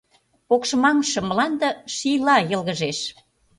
[0.47, 2.99] Покшымаҥше мланде шийла йылгыжеш.